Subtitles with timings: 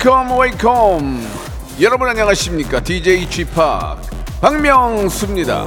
[0.00, 1.28] Welcome, welcome.
[1.80, 2.78] 여러분 안녕하십니까?
[2.78, 3.44] DJ p
[4.40, 5.66] 박명수입니다.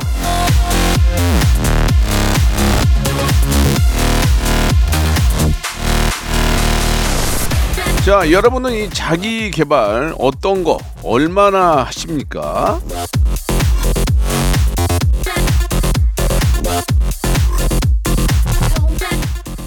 [8.05, 12.79] 자, 여러분은 이 자기 개발 어떤 거 얼마나 하십니까?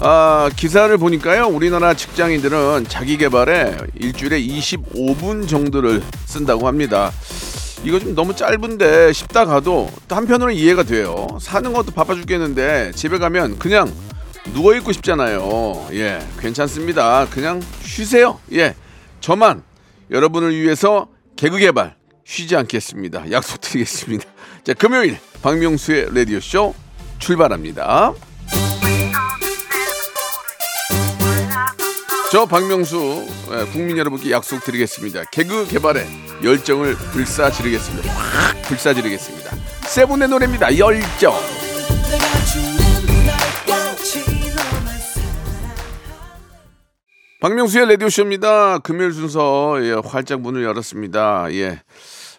[0.07, 1.47] 아, 기사를 보니까요.
[1.47, 7.11] 우리나라 직장인들은 자기 개발에 일주일에 25분 정도를 쓴다고 합니다.
[7.83, 11.25] 이거 좀 너무 짧은데 쉽다 가도 또 한편으로는 이해가 돼요.
[11.41, 13.91] 사는 것도 바빠 죽겠는데 집에 가면 그냥
[14.53, 15.87] 누워 있고 싶잖아요.
[15.93, 17.25] 예, 괜찮습니다.
[17.31, 18.39] 그냥 쉬세요.
[18.53, 18.75] 예,
[19.21, 19.63] 저만
[20.11, 23.31] 여러분을 위해서 개그 개발 쉬지 않겠습니다.
[23.31, 24.23] 약속드리겠습니다.
[24.65, 26.75] 자, 금요일 박명수의 라디오 쇼
[27.17, 28.13] 출발합니다.
[32.31, 35.25] 저 박명수 예, 국민 여러분께 약속드리겠습니다.
[35.31, 36.05] 개그 개발에
[36.43, 38.11] 열정을 불사지르겠습니다.
[38.11, 39.51] 확 불사지르겠습니다.
[39.87, 40.77] 세븐의 노래입니다.
[40.77, 41.33] 열정.
[47.41, 48.79] 박명수의 라디오쇼입니다.
[48.79, 51.53] 금요일 순서 예, 활짝 문을 열었습니다.
[51.53, 51.81] 예.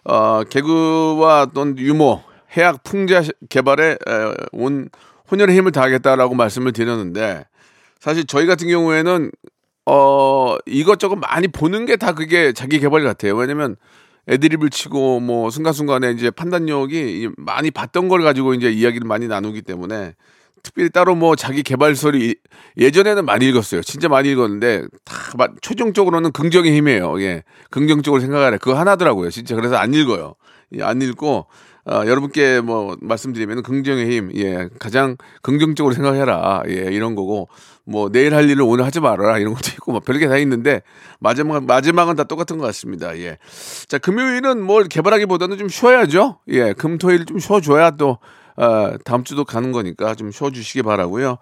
[0.05, 2.25] 어, 개그와 어떤 유머,
[2.57, 4.89] 해학 풍자 개발에 에, 온
[5.31, 7.45] 혼혈의 힘을 다하겠다라고 말씀을 드렸는데
[8.01, 9.31] 사실 저희 같은 경우에는
[9.87, 13.37] 어, 이것저것 많이 보는 게 다 그게 자기 개발 같아요.
[13.37, 13.77] 왜냐면
[14.29, 19.63] 애드립을 치고 뭐 순간순간에 이제 판단력이 이 많이 봤던 걸 가지고 이제 이야기를 많이 나누기
[19.63, 20.15] 때문에
[20.65, 22.35] 특별히 따로 뭐 자기 개발서를 이-
[22.77, 23.83] 예전에는 많이 읽었어요.
[23.83, 27.21] 진짜 많이 읽었는데 다 마- 최종적으로는 긍정의 힘이에요.
[27.23, 27.45] 예.
[27.71, 28.59] 긍정적으로 생각하래.
[28.59, 29.31] 그거 하나더라고요.
[29.31, 30.35] 진짜 그래서 안 읽어요.
[30.75, 31.47] 예, 안 읽고
[31.89, 37.49] 어, 여러분께 뭐 말씀드리면 긍정의 힘, 예, 가장 긍정적으로 생각해라, 예, 이런 거고
[37.87, 40.83] 뭐 내일 할 일을 오늘 하지 말아라 이런 것도 있고 뭐 별게 다 있는데
[41.21, 43.17] 마지막 마지막은 다 똑같은 것 같습니다.
[43.19, 43.39] 예,
[43.87, 46.41] 자 금요일은 뭘 개발하기보다는 좀 쉬어야죠.
[46.49, 48.19] 예, 금토일 좀 쉬어줘야 또
[48.57, 51.39] 어, 다음 주도 가는 거니까 좀 쉬어주시기 바라고요.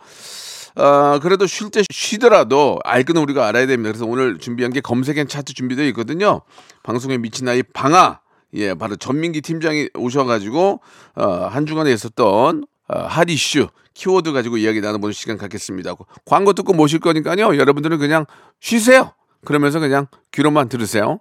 [0.76, 3.92] 아, 그래도 쉴 때 쉬더라도 알 거는 우리가 알아야 됩니다.
[3.92, 6.42] 그래서 오늘 준비한 게 검색엔 차트 준비되어 있거든요.
[6.82, 8.20] 방송에 미친 아이 방아.
[8.54, 10.80] 예, 바로 전민기 팀장이 오셔가지고,
[11.16, 15.94] 어, 한 주간에 있었던, 어, 핫 이슈, 키워드 가지고 이야기 나눠보는 시간 갖겠습니다.
[16.24, 17.56] 광고 듣고 모실 거니까요.
[17.56, 18.26] 여러분들은 그냥
[18.60, 19.12] 쉬세요.
[19.44, 21.20] 그러면서 그냥 귀로만 들으세요.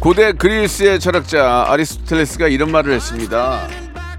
[0.00, 3.68] 고대 그리스의 철학자 아리스토텔레스가 이런 말을 했습니다.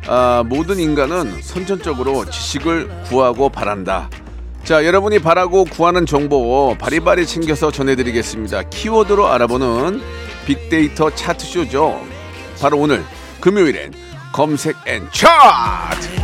[0.08, 4.10] 아, 모든 인간은 선천적으로 지식을 구하고 바란다.
[4.64, 8.64] 자, 여러분이 바라고 구하는 정보 바리바리 챙겨서 전해드리겠습니다.
[8.70, 10.02] 키워드로 알아보는
[10.46, 12.00] 빅데이터 차트쇼죠.
[12.62, 13.04] 바로 오늘
[13.40, 13.92] 금요일엔
[14.32, 16.21] 검색 N 차트!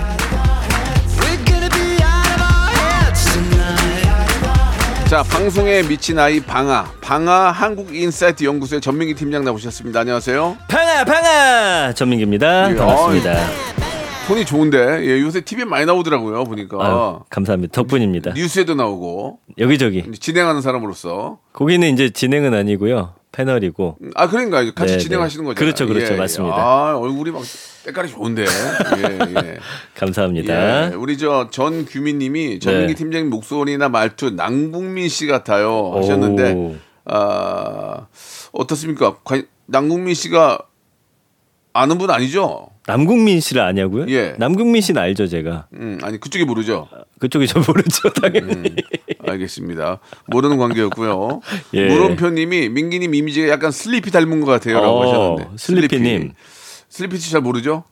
[5.10, 10.02] 자, 방송에 미친 아이 방아, 방아 한국인사이트 연구소의 전민기 팀장 나오셨습니다.
[10.02, 10.58] 안녕하세요.
[10.68, 11.94] 방아 방아!
[11.94, 12.72] 전민기입니다.
[12.72, 13.36] 예, 반갑습니다.
[14.28, 14.78] 톤이 좋은데.
[15.06, 16.78] 예, 요새 TV에 많이 나오더라고요 보니까.
[16.86, 17.72] 아유, 감사합니다.
[17.72, 18.34] 덕분입니다.
[18.34, 19.40] 뉴스에도 나오고.
[19.58, 20.04] 여기저기.
[20.20, 21.40] 진행하는 사람으로서.
[21.54, 25.48] 거기는 이제 진행은 아니고요 패널이고 아 그러니까 같이 네, 진행하시는 네.
[25.50, 26.16] 거죠 그렇죠, 그렇죠.
[26.16, 26.56] 맞습니다.
[26.56, 27.44] 아 얼굴이 막
[27.86, 29.58] 때깔이 좋은데 예, 예.
[29.96, 32.98] 감사합니다 예, 우리 저 전 규민님이 전민기 네.
[32.98, 36.76] 팀장님 목소리나 말투 남궁민 씨 같아요 하셨는데 오.
[37.06, 38.08] 아
[38.54, 39.18] 어떻습니까?
[39.24, 40.60] 관- 남궁민 씨가
[41.74, 42.70] 아는 분 아니죠?
[42.88, 44.06] 남궁민 씨를 아냐고요?
[44.10, 44.34] 예.
[44.38, 46.88] 남궁민 씨는 알죠 제가 음, 아니 그쪽이 모르죠.
[47.20, 48.66] 그쪽이 저 모르죠 당연히 음.
[49.28, 50.00] 알겠습니다.
[50.28, 51.42] 모르는 관계였고요.
[51.76, 51.88] 예.
[51.90, 56.32] 물음표님이 민기님 이미지가 약간 슬리피 닮은 것 같아요라고 어, 하셨는데 슬리피님.
[56.90, 57.84] 슬리피 씨잘 모르죠?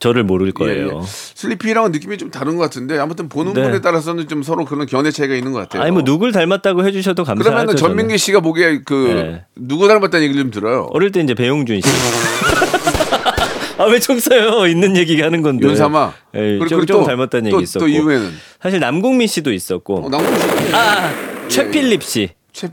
[0.00, 1.06] 저를 모를 예, 거예요 예.
[1.06, 3.62] 슬리피랑은 느낌이 좀 다른 것 같은데 아무튼 보는 네.
[3.62, 5.82] 분에 따라서는 좀 서로 그런 견해 차이가 있는 것 같아요.
[5.82, 9.44] 아니 뭐 누굴 닮았다고 해주셔도 감사하죠 그러면은 전민기 씨가 보기에 그 네.
[9.56, 10.88] 누구 닮았다는 얘기를 좀 들어요.
[10.92, 11.88] 어릴 때 이제 배용준 씨
[13.78, 14.68] 아왜총 쏴요?
[14.70, 15.66] 있는 얘기 하는 건데.
[15.68, 16.12] 윤삼아.
[16.34, 17.84] 예, 그리고 좀, 또- 좀 닮았다는 또- 얘기 있었고.
[17.84, 18.30] 또 이후에는
[18.62, 20.06] 사실 남궁민 씨도 있었고.
[20.06, 20.74] 어, 남궁 씨.
[20.74, 21.12] 아
[21.48, 22.30] 최필립 씨.
[22.52, 22.68] 최.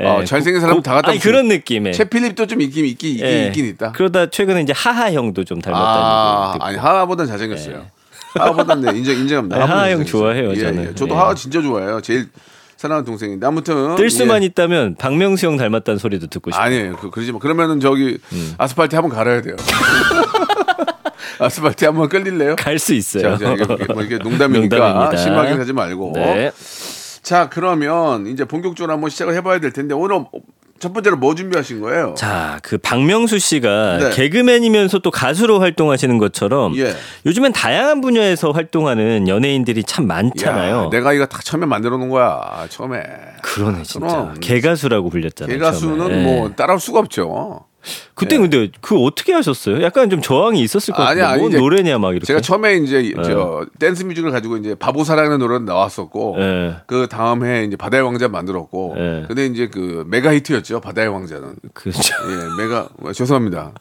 [0.00, 1.18] 예, 아, 잘생긴 사람 고- 다 갖다 아니.
[1.18, 1.94] 그런 느낌의.
[1.94, 3.46] 최필립도 좀 있긴 있긴 있긴, 예.
[3.46, 3.92] 있긴 있다.
[3.92, 6.64] 그러다 최근에 이제 하하 형도 좀 닮았다는 아, 얘기.
[6.64, 7.86] 아니 하하보단 잘생겼어요.
[8.34, 9.56] 하하보단 네, 인정 인정합니다.
[9.56, 10.04] 네, 하하 하하보단 형.
[10.06, 10.90] 좋아해요, 예, 저는.
[10.90, 10.94] 예.
[10.94, 11.18] 저도 예.
[11.18, 12.00] 하하 진짜 좋아해요.
[12.02, 12.28] 제일
[12.76, 14.46] 사랑하는 동생인데 아무튼 뜰 수만 예.
[14.46, 16.62] 있다면 박명수 형 닮았다는 소리도 듣고 싶어요.
[16.66, 16.96] 아니에요.
[16.96, 17.38] 그, 그러지 마.
[17.38, 18.54] 그러면은 저기 음.
[18.58, 19.56] 아스팔트 한번 갈아야 돼요.
[21.38, 22.56] 아스팔트 한번 끌릴래요?
[22.56, 23.36] 갈 수 있어요.
[23.36, 25.16] 자, 자, 이게, 뭐 이게 농담이니까 농담입니다.
[25.16, 26.12] 심하게 하지 말고.
[26.14, 26.52] 네.
[27.22, 30.24] 자, 그러면 이제 본격적으로 한번 시작을 해봐야 될 텐데 오늘
[30.78, 32.14] 첫 번째로 뭐 준비하신 거예요?
[32.18, 34.10] 자, 그 박명수 씨가 네.
[34.10, 36.94] 개그맨이면서 또 가수로 활동하시는 것처럼 예.
[37.24, 40.84] 요즘엔 다양한 분야에서 활동하는 연예인들이 참 많잖아요.
[40.84, 42.66] 야, 내가 이거 다 처음에 만들어 놓은 거야.
[42.68, 43.02] 처음에.
[43.42, 44.34] 그러네 진짜.
[44.40, 45.56] 개가수라고 불렸잖아요.
[45.56, 46.22] 개가수는 처음에.
[46.24, 46.54] 뭐 예.
[46.54, 47.64] 따라올 수가 없죠.
[48.14, 49.82] 그때 근데 그 어떻게 하셨어요?
[49.82, 51.26] 약간 좀 저항이 있었을 것 같아요.
[51.26, 52.26] 아니, 뭔 이제 노래냐 막 이렇게.
[52.26, 56.76] 제가 처음에 이제 저 댄스 뮤직을 가지고 이제 바보사랑이라는 노래가 나왔었고 예.
[56.86, 59.24] 그 다음 해 이제 바다의 왕자 만들었고 예.
[59.28, 62.14] 근데 이제 그 메가 히트였죠 바다의 왕자는 그렇죠.
[62.28, 63.72] 예 메가 어, 죄송합니다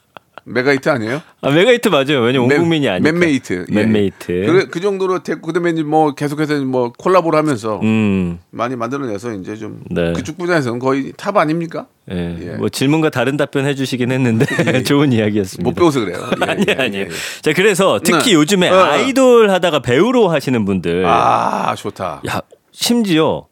[0.47, 1.21] 메가 히트 아니에요?
[1.42, 2.21] 아 메가히트 맞아요.
[2.21, 3.12] 왜냐면 온 맨- 국민이 아니까.
[3.12, 3.74] 맨메이트 예.
[3.74, 4.45] 맨메이트.
[4.45, 8.38] 그, 그 정도로 됐고 그다음에 이제 뭐 계속해서 뭐 콜라보를 하면서 음.
[8.51, 10.13] 많이 만들어내서 이제 좀 네.
[10.13, 11.88] 그쪽 분야에서는 거의 top 아닙니까?
[12.12, 12.38] 예.
[12.42, 12.51] 예.
[12.57, 14.45] 뭐 질문과 다른 답변 해주시긴 했는데
[14.83, 15.68] 좋은 이야기였습니다.
[15.68, 16.19] 못 배워서 그래요.
[16.39, 17.06] 예, 아니 예, 아니에요.
[17.06, 17.42] 예, 예.
[17.42, 18.33] 자 그래서 특히 네.
[18.33, 18.83] 요즘에 어, 어.
[18.83, 22.21] 아이돌 하다가 배우로 하시는 분들, 아 좋다.
[22.30, 23.47] 야 심지어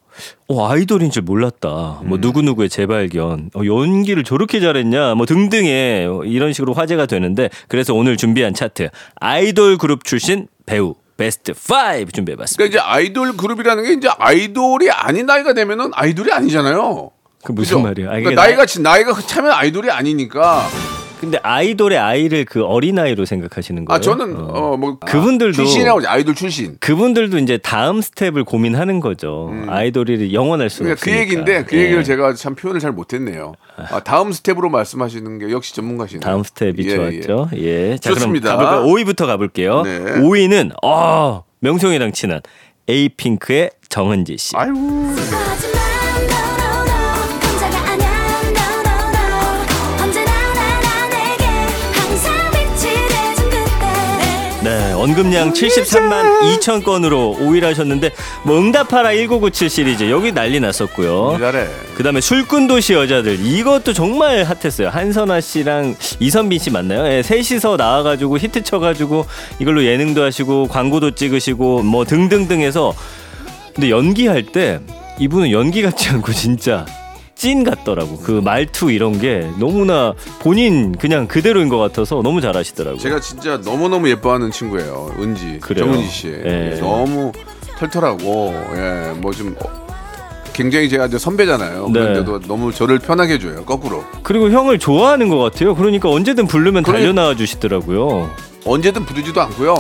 [0.48, 2.00] 어, 아이돌인 줄 몰랐다.
[2.04, 2.10] 음.
[2.10, 7.94] 뭐 누구 누구의 재발견, 어, 연기를 저렇게 잘했냐, 뭐 등등의 이런 식으로 화제가 되는데 그래서
[7.94, 12.58] 오늘 준비한 차트 아이돌 그룹 출신 배우 베스트 5 준비해 봤습니다.
[12.58, 17.12] 그러니까 이제 아이돌 그룹이라는 게 이제 아이돌이 아닌 나이가 되면은 아이돌이 아니잖아요.
[17.44, 17.88] 그 무슨 그죠?
[17.88, 18.08] 말이야?
[18.08, 20.68] 아, 그러니까 나이가 지- 나이가 차면 아이돌이 아니니까.
[21.24, 23.96] 근데 아이돌의 아이를 그 어린 아이로 생각하시는 거예요?
[23.96, 26.10] 아 저는 어 뭐 그분들도- 출신이라고 하죠.
[26.10, 26.76] 아이돌 출신.
[26.80, 29.52] 그분들도 이제 다음 스텝을 고민하는 거죠.
[29.68, 31.22] 아이돌이 영원할 수는 그러니까 그 없으니까.
[31.22, 31.84] 얘기인데 그 예.
[31.84, 33.54] 얘기를 제가 참 표현을 잘 못했네요.
[33.78, 36.22] 아, 다음 스텝으로 말씀하시는 게 역시 전문가시네요.
[36.22, 37.50] 다음 스텝이 예, 좋았죠.
[37.58, 37.98] 예.
[37.98, 38.58] 자, 좋습니다.
[38.58, 38.94] 그럼 가볼까요?
[38.94, 39.82] 5위부터 가볼게요.
[39.84, 40.00] 네.
[40.20, 42.42] 5위는 어, 명성이랑 친한
[42.90, 44.56] 에이핑크의 정은지 씨.
[44.58, 44.72] 아유.
[44.74, 45.73] 하
[55.04, 58.12] 언급량 73만 2천 건으로 5위를 하셨는데
[58.46, 61.36] 뭐 응답하라 1997 시리즈 여기 난리 났었고요.
[61.40, 61.68] 잘해.
[61.96, 64.88] 그다음에 술꾼 도시 여자들 이것도 정말 핫했어요.
[64.88, 67.06] 한선아 씨랑 이선빈 씨 맞나요?
[67.12, 69.26] 예, 셋이서 나와가지고 히트 쳐가지고
[69.60, 72.94] 이걸로 예능도 하시고 광고도 찍으시고 뭐 등등등해서
[73.76, 74.80] 근데 연기할 때
[75.20, 76.86] 이분은 연기 같지 않고 진짜
[77.44, 78.20] 찐 같더라고.
[78.20, 83.02] 그 말투 이런 게 너무나 본인 그냥 그대로인 것 같아서 너무 잘하시더라고요.
[83.02, 85.14] 제가 진짜 너무 너무 예뻐하는 친구예요.
[85.20, 85.84] 은지 그래요?
[85.88, 86.28] 정은지 씨.
[86.30, 86.78] 예.
[86.80, 87.34] 너무
[87.80, 89.54] 털털하고 예, 뭐 좀
[90.54, 91.88] 굉장히 제가 이제 선배잖아요.
[91.88, 91.94] 네.
[92.00, 93.66] 그런데도 너무 저를 편하게 해줘요.
[93.66, 95.76] 거꾸로 그리고 형을 좋아하는 것 같아요.
[95.76, 97.00] 그러니까 언제든 부르면 그래.
[97.00, 98.30] 달려 나와 주시더라고요.
[98.66, 99.76] 언제든 부르지도 않고요.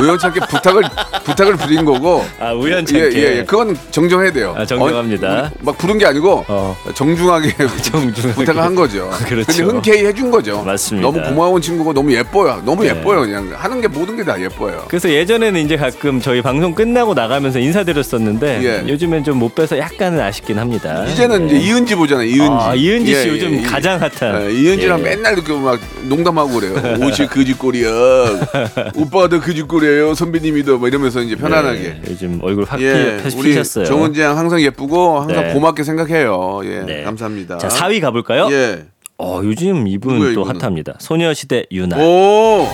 [0.00, 0.82] 우연찮게 부탁을
[1.24, 2.24] 부탁을 드린 거고.
[2.40, 2.98] 아 우연찮게.
[3.00, 3.44] 예, 예, 예.
[3.44, 4.54] 그건 정정해야 돼요.
[4.58, 5.28] 아, 정정합니다.
[5.44, 6.76] 어, 막 부른 게 아니고 어.
[6.94, 8.34] 정중하게, 정중하게.
[8.34, 9.08] 부탁을 한 거죠.
[9.26, 9.46] 그렇죠.
[9.46, 10.62] 근데 흔쾌히 해준 거죠.
[10.62, 11.06] 맞습니다.
[11.08, 12.60] 너무 고마운 친구고 너무 예뻐요.
[12.64, 12.88] 너무 네.
[12.90, 13.20] 예뻐요.
[13.20, 14.84] 그냥 하는 게 모든 게 다 예뻐요.
[14.88, 18.88] 그래서 예전에는 이제 가끔 저희 방송 끝나고 나가면서 인사드렸었는데 예.
[18.90, 21.04] 요즘엔 좀 못 뵈서 약간은 아쉽긴 합니다.
[21.06, 21.56] 이제는 예.
[21.56, 22.24] 이제 이은지 보잖아요.
[22.26, 22.50] 이은지.
[22.50, 23.62] 아, 이은지 씨 예, 요즘 예, 예.
[23.62, 24.46] 가장 핫한.
[24.48, 25.02] 예, 이은지랑 예.
[25.04, 26.74] 맨날 이렇게 막 농담하고 그래요.
[27.04, 27.90] 옷이 그짓골이야.
[28.96, 30.14] 오빠도 그짓골이에요.
[30.14, 31.84] 선배님이도 뭐 이러면서 이제 편안하게.
[31.84, 33.84] 예, 요즘 얼굴 확 예, 피, 우리 피셨어요.
[33.84, 35.52] 정은지 양 항상 예쁘고 항상 네.
[35.52, 36.60] 고맙게 생각해요.
[36.64, 37.02] 예, 네.
[37.02, 37.58] 감사합니다.
[37.58, 38.48] 자 4위 가볼까요?
[38.50, 38.86] 예.
[39.18, 40.60] 어 요즘 이분 누구예요, 또 이분은?
[40.60, 40.94] 핫합니다.
[40.98, 41.96] 소녀시대 유나.
[41.96, 42.68] 오, oh,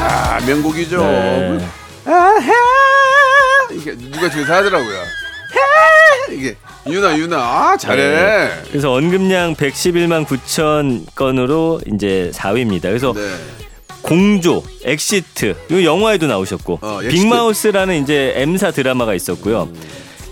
[0.00, 1.00] 아 명곡이죠.
[1.00, 1.58] 네.
[3.72, 4.98] 이게 누가 뒤에서 하더라고요.
[6.28, 6.32] 하!
[6.32, 6.56] 이게
[6.88, 7.96] 윤아 윤아 아 잘해.
[8.02, 8.50] 네.
[8.70, 12.82] 그래서 언급량 111만 9천 건으로 이제 4위입니다.
[12.82, 13.20] 그래서 네.
[14.02, 16.98] 공조, 엑시트, 이 영화에도 나오셨고 어.
[17.08, 19.68] 빅마우스라는 이제 M사 드라마가 있었고요.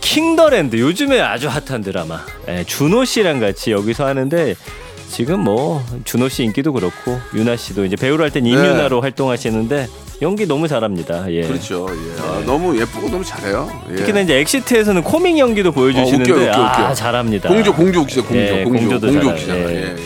[0.02, 2.20] 킹더랜드 요즘에 아주 핫한 드라마.
[2.48, 4.54] 예, 준호 씨랑 같이 여기서 하는데
[5.10, 9.88] 지금 뭐 준호 씨 인기도 그렇고 윤아 씨도 이제 배우로 할 땐 임윤아로 활동하시는데
[10.22, 11.30] 연기 너무 잘합니다.
[11.32, 11.42] 예.
[11.42, 11.48] 네.
[11.48, 11.86] 그렇죠.
[11.90, 12.20] 예.
[12.22, 13.68] 아, 너무 예쁘고 너무 잘해요.
[13.90, 13.96] 예.
[13.96, 16.94] 특히나 이제 엑시트에서는 코믹 연기도 보여주시는데 어, 웃겨, 웃겨, 아 웃겨.
[16.94, 17.48] 잘합니다.
[17.48, 18.24] 공조 공조 웃기죠.
[18.24, 19.30] 공조 예, 공조 공조 잘해요.
[19.32, 19.58] 웃기잖아.
[19.72, 19.96] 예.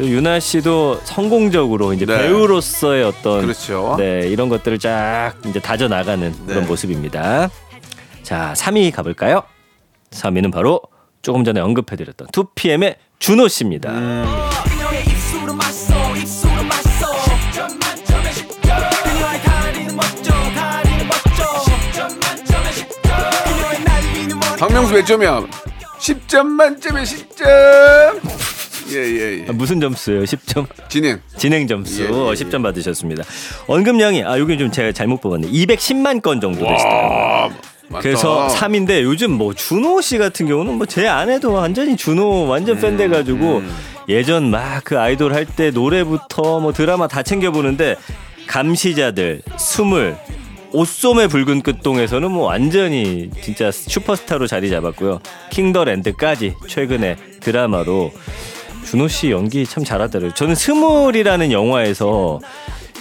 [0.00, 0.04] 예.
[0.04, 2.16] 윤아 씨도 성공적으로 이제 네.
[2.18, 3.96] 배우로서의 어떤 그렇죠.
[3.98, 6.66] 네, 이런 것들을 쫙 이제 다져 나가는 그런 네.
[6.68, 7.50] 모습입니다.
[8.22, 9.42] 자, 3위 가볼까요?
[10.12, 10.80] 3위는 바로
[11.20, 13.90] 조금 전에 언급해드렸던 2PM의 준호 씨입니다.
[13.90, 14.77] 그
[24.58, 25.44] 박명수 몇 점이야?
[26.00, 27.46] 10점 만점에 10점.
[28.90, 29.46] 예예 예.
[29.48, 30.22] 아, 무슨 점수예요?
[30.22, 30.66] 10점?
[30.88, 31.20] 진행.
[31.36, 32.12] 진행 점수 예, 예, 예.
[32.14, 33.22] 10점 받으셨습니다.
[33.66, 35.48] 언급량이 아 여기 좀 제가 잘못 뽑았네.
[35.48, 37.10] 210만 건 정도 되시더라고요.
[37.10, 37.48] 아,
[37.88, 38.02] 맞다.
[38.02, 42.96] 그래서 3인데 요즘 뭐 준호 씨 같은 경우는 뭐 제 아내도 완전히 준호 완전 팬
[42.96, 43.62] 돼가지고
[44.08, 47.94] 예전 막 그 아이돌 할 때 노래부터 뭐 드라마 다 챙겨 보는데
[48.46, 50.16] 감시자들 스물
[50.72, 55.20] 옷소매 붉은 끝동에서는 뭐 완전히 진짜 슈퍼스타로 자리 잡았고요
[55.50, 58.12] 킹더랜드까지 최근에 드라마로
[58.84, 60.32] 준호 씨 연기 참 잘하더라고요.
[60.34, 62.40] 저는 스물이라는 영화에서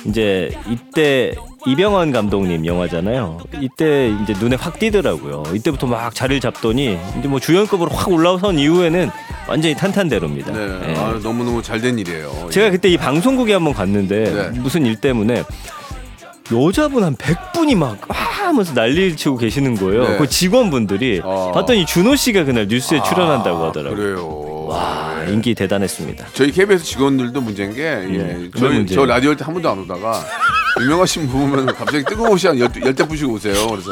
[0.05, 1.33] 이제 이때
[1.65, 3.39] 이병헌 감독님 영화잖아요.
[3.61, 5.43] 이때 이제 눈에 확 띄더라고요.
[5.53, 9.09] 이때부터 막 자리를 잡더니 이제 뭐 주연급으로 확 올라선 이후에는
[9.47, 10.51] 완전히 탄탄대로입니다.
[10.51, 10.89] 네.
[10.89, 10.95] 예.
[10.95, 12.49] 아, 너무너무 잘 된 일이에요.
[12.51, 14.59] 제가 그때 이 방송국에 한번 갔는데 네.
[14.59, 15.43] 무슨 일 때문에
[16.53, 18.15] 여자분 한 100분이 막 와!
[18.47, 20.07] 하면서 난리를 치고 계시는 거예요.
[20.07, 20.17] 네.
[20.17, 21.51] 그 직원분들이 어.
[21.53, 23.95] 봤더니 준호 씨가 그날 뉴스에 출연한다고 하더라고요.
[23.97, 24.65] 그래요.
[24.67, 26.27] 와, 인기 대단했습니다.
[26.33, 30.23] 저희 KBS 직원들도 문제인 게, 예, 왜 저, 라디오 할 때 한 번도 안 오다가,
[30.81, 33.53] 유명하신 분 보면 갑자기 뜨거우시 한 열, 열대 부시고 오세요.
[33.67, 33.91] 그래서,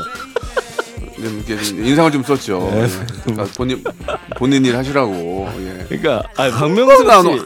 [1.83, 2.59] 인상을 좀 썼죠.
[2.73, 2.83] 네.
[2.83, 2.87] 예.
[3.23, 3.83] 그러니까 본인,
[4.37, 5.49] 본인 일 하시라고.
[5.59, 5.85] 예.
[5.97, 7.39] 그러니까 아, 한 박명수 번은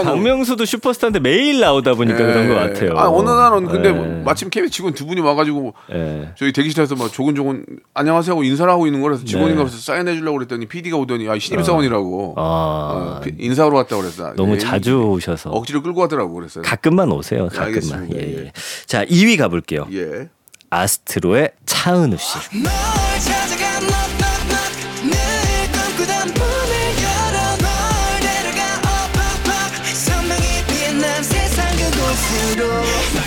[0.00, 0.04] 오.
[0.04, 2.92] 박명수도 슈퍼스타인데 매일 나오다 보니까 그런 것 같아요.
[2.98, 3.92] 아, 어느 날은 근데 예.
[3.92, 6.30] 뭐 마침 KBS 직원 두 분이 와가지고, 예.
[6.36, 9.68] 저희 대기실에서 막 조곤조곤 안녕하세요 하고 인사를 하고 있는 거라서 직원인가 네.
[9.68, 14.32] 그래서 사인해 주려고 그랬더니 PD가 오더니 아 신입사원이라고 아, 어, 피- 인사하러 왔다고 그랬어.
[14.34, 16.62] 너무 예, 자주 오셔서 억지로 끌고 가더라고 그랬어요.
[16.64, 17.48] 가끔만 오세요.
[17.48, 17.66] 가끔만.
[17.68, 18.16] 알겠습니다.
[18.16, 18.38] 예, 예.
[18.46, 18.52] 예.
[18.86, 19.86] 자, 2위 가볼게요.
[19.92, 20.28] 예.
[20.70, 22.38] 아스트로의 차은우 씨.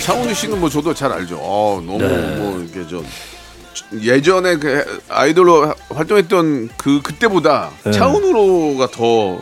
[0.06, 1.40] 차은우 씨는 뭐 저도 잘 알죠.
[1.42, 2.36] 어, 너무 네.
[2.38, 3.02] 뭐 이렇게 저
[4.00, 7.92] 예전에 그 아이돌로 활동했던 그 그때보다 네.
[7.92, 9.40] 차은우로가 더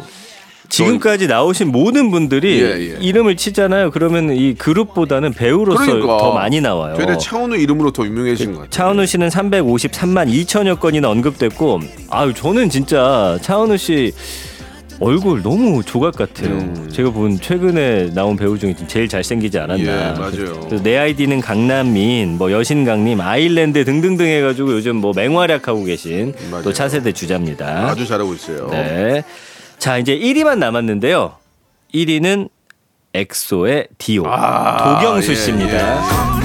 [0.70, 2.98] 지금까지 나오신 모든 분들이 예, 예.
[3.01, 3.91] 이름을 치잖아요.
[3.91, 6.96] 그러면 이 그룹보다는 배우로서 그러니까 더 많이 나와요.
[6.96, 8.70] 되레 차은우 이름으로 더 유명해진 것 같아요.
[8.70, 14.13] 차은우 씨는 353만 2천여 건이나 언급됐고, 아유 저는 진짜 차은우 씨
[15.00, 16.50] 얼굴 너무 조각 같아요.
[16.50, 16.90] 음.
[16.92, 19.84] 제가 본 최근에 나온 배우 중에 좀 제일 잘생기지 않았나.
[19.84, 20.68] 예, 맞아요.
[20.84, 26.64] 내 아이디는 강남민, 뭐 여신강님, 아일랜드 등등등 해가지고 요즘 뭐 맹활약하고 계신 맞아요.
[26.64, 27.90] 또 차세대 주자입니다.
[27.90, 28.68] 아주 잘하고 있어요.
[28.70, 29.24] 네.
[29.78, 31.36] 자 이제 1위만 남았는데요.
[31.94, 32.50] 1위는
[33.14, 36.40] 엑소의 디오 아, 도경수 예, 씨입니다.
[36.40, 36.43] 그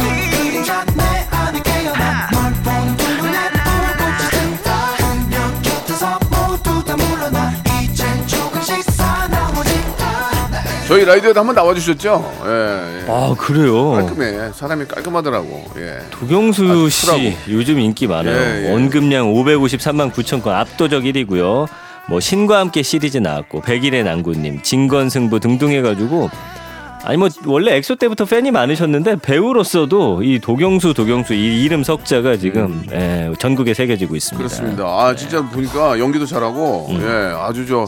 [10.88, 12.33] 저희 라이드에도 한번 나와주셨죠?
[12.47, 13.04] 예, 예.
[13.11, 13.90] 아 그래요.
[13.92, 14.52] 깔끔해.
[14.54, 15.64] 사람이 깔끔하더라고.
[15.76, 15.99] 예.
[16.11, 17.37] 도경수 씨 쿨하고.
[17.50, 18.35] 요즘 인기 많아요.
[18.35, 18.73] 예, 예.
[18.73, 21.66] 언급량 553만 9천 건 압도적 1위고요.
[22.09, 26.30] 뭐 신과 함께 시리즈 나왔고 백일의 낭군님, 진검승부 등등 해가지고
[27.04, 32.83] 아니 뭐 원래 엑소 때부터 팬이 많으셨는데 배우로서도 이 도경수 도경수 이 이름 석자가 지금
[32.92, 34.42] 예, 전국에 새겨지고 있습니다.
[34.42, 34.49] 음.
[34.49, 34.85] 그렇습니다.
[34.85, 37.02] 아 진짜 보니까 연기도 잘하고 음.
[37.02, 37.87] 예 아주 저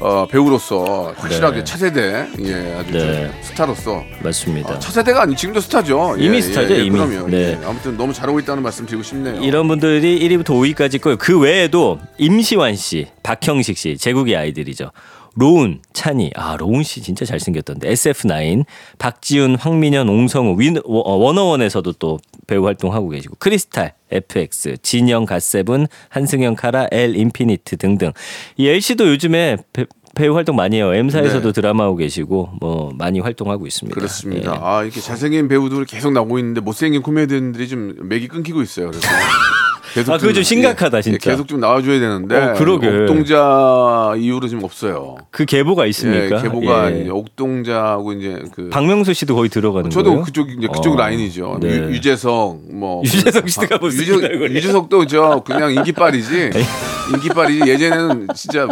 [0.00, 1.64] 어, 배우로서 확실하게 네.
[1.64, 3.30] 차세대 예 아주 네.
[3.40, 4.74] 저 스타로서 맞습니다.
[4.74, 6.16] 아, 차세대가 아니 지금도 스타죠.
[6.18, 6.90] 이미 스타죠, 이미.
[6.90, 7.28] 그럼요.
[7.28, 7.58] 네.
[7.60, 7.66] 예.
[7.66, 9.42] 아무튼 너무 잘하고 있다는 말씀 드리고 싶네요.
[9.42, 11.16] 이런 분들이 1위부터 5위까지 있고요.
[11.16, 14.90] 그 외에도 임시완 씨, 박형식 씨, 제국의 아이들이죠.
[15.36, 17.88] 로운, 찬희, 아 로운 씨 진짜 잘생겼던데.
[17.92, 18.64] SF9,
[18.98, 25.86] 박지훈, 황민현, 옹성우, 윈, 워- 어, 워너원에서도 또 배우 활동하고 계시고 크리스탈, FX, 진영, 갓세븐,
[26.08, 28.12] 한승연, 카라, L, 인피니트 등등.
[28.56, 30.94] 이 L 씨도 요즘에 배, 배우 활동 많이 해요.
[30.94, 31.52] M사에서도 네.
[31.52, 33.92] 드라마 하고 계시고 뭐 많이 활동하고 있습니다.
[33.96, 34.52] 그렇습니다.
[34.54, 34.58] 예.
[34.62, 38.92] 아 이렇게 잘생긴 배우들이 계속 나오고 있는데 못생긴 코미디언들이 좀 맥이 끊기고 있어요.
[38.92, 39.08] 그래서
[39.94, 41.30] 계속 아, 그거 좀 심각하다, 진짜.
[41.30, 42.88] 계속 좀 나와줘야 되는데 어, 그러게.
[42.88, 45.16] 옥동자 이후로 지금 없어요.
[45.30, 46.38] 그 계보가 있습니까?
[46.38, 47.00] 예, 계보가 예.
[47.02, 50.24] 이제 옥동자하고 이제 그 박명수 씨도 거의 들어가는 저도 거예요?
[50.24, 51.58] 그쪽 이제 그쪽 어, 라인이죠.
[51.60, 51.68] 네.
[51.68, 54.56] 유, 유재석 뭐 유재석 씨가 무슨 유재석, 얼굴이야?
[54.58, 56.50] 유재석도 저 그냥 인기빨이지.
[57.14, 58.66] 인기빨이지 예전에는 진짜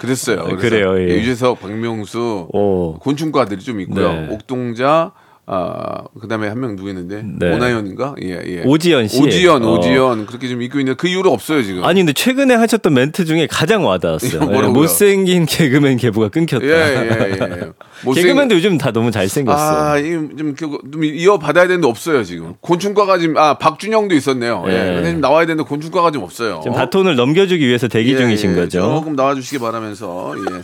[0.00, 0.44] 그랬어요.
[0.44, 1.14] 그래서 그래요, 예.
[1.16, 2.98] 유재석, 박명수, 오.
[2.98, 4.12] 곤충과들이 좀 있고요.
[4.12, 4.28] 네.
[4.30, 5.12] 옥동자,
[5.46, 7.52] 아 그다음에 한 명 누구 있는데 네.
[7.56, 8.14] 오나연인가?
[8.22, 8.62] 예 예.
[8.64, 9.20] 오지연 씨.
[9.20, 9.72] 오지연 어.
[9.78, 11.82] 오지연 그렇게 좀 입고 있는 그 이후로 없어요 지금.
[11.84, 14.42] 아니 근데 최근에 하셨던 멘트 중에 가장 와닿았어요.
[14.52, 16.64] 예, 못생긴 개그맨 계보가 끊겼다.
[16.64, 17.72] 예예 예.
[18.04, 19.90] 못생- 개그맨도 요즘 다 너무 잘생겼어.
[19.92, 22.54] 아, 이좀 좀 이어 받아야 되는데 없어요 지금.
[22.60, 24.62] 곤충과가 지금 아 박준영도 있었네요.
[24.68, 24.72] 예.
[24.72, 24.94] 예.
[24.94, 26.60] 근데 지금 나와야 되는데 곤충과가 좀 없어요.
[26.62, 28.54] 지금 바톤을 넘겨주기 위해서 대기 예, 중이신 예.
[28.54, 28.80] 거죠.
[28.82, 30.60] 조금 나와주시기 바라면서 예.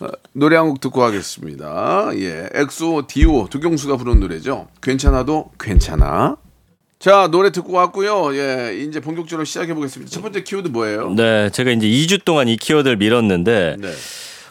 [0.00, 2.10] 어, 노래 한 곡 듣고 하겠습니다.
[2.16, 4.68] 예, 엑소 디오 도경수가 부른 노래죠.
[4.82, 6.36] 괜찮아도 괜찮아.
[6.98, 8.34] 자 노래 듣고 왔고요.
[8.36, 10.10] 예, 이제 본격적으로 시작해 보겠습니다.
[10.10, 11.10] 첫 번째 키워드 뭐예요?
[11.10, 13.92] 네, 제가 이제 2주 동안 이 키워드를 밀었는데 네.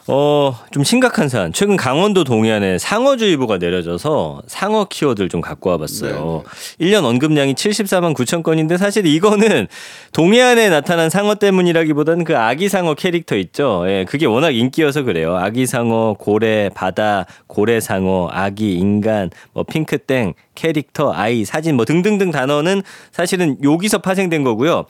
[0.07, 1.53] 어, 좀 심각한 사안.
[1.53, 6.43] 최근 강원도 동해안에 상어주의보가 내려져서 상어 키워드를 좀 갖고 와봤어요.
[6.77, 9.67] 네, 1년 언급량이 74만 9천 건인데 사실 이거는
[10.11, 13.85] 동해안에 나타난 상어 때문이라기보다는 그 아기 상어 캐릭터 있죠.
[13.87, 15.37] 예, 그게 워낙 인기여서 그래요.
[15.37, 22.29] 아기 상어, 고래, 바다, 고래 상어, 아기, 인간, 뭐 핑크땡, 캐릭터, 아이, 사진 뭐 등등등
[22.29, 22.83] 단어는
[23.13, 24.85] 사실은 여기서 파생된 거고요.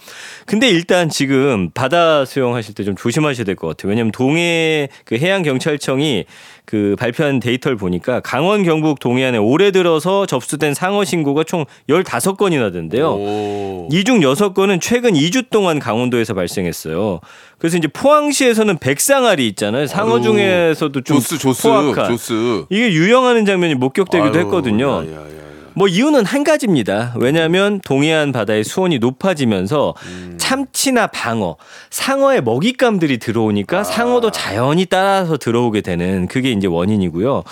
[0.48, 3.91] 근데 일단 지금 바다 수영하실 때 좀 조심하셔야 될 것 같아요.
[3.91, 6.26] 왜냐하면 동해 그 해양경찰청이
[6.66, 13.12] 그 발표한 데이터를 보니까 강원 경북 동해안에 올해 들어서 접수된 상어 신고가 총 15건이나 된대요.
[13.16, 13.90] 오.
[13.92, 17.20] 이중 6건은 최근 2주 동안 강원도에서 발생했어요.
[17.58, 19.88] 그래서 이제 포항시에서는 백상아리 있잖아요.
[19.88, 22.10] 상어 아유, 중에서도 좀 조스 조스 포악한.
[22.10, 22.66] 조스.
[22.70, 25.04] 이게 유영하는 장면이 목격되기도 아유, 했거든요.
[25.06, 25.44] 야, 야, 야, 야.
[25.75, 27.13] 뭐 이유는 한 가지입니다.
[27.18, 30.36] 왜냐하면 동해안 바다의 수온이 높아지면서 음.
[30.38, 31.58] 참치나 방어,
[31.89, 33.84] 상어의 먹잇감들이 들어오니까 아.
[33.84, 37.44] 상어도 자연히 따라서 들어오게 되는 그게 이제 원인이고요.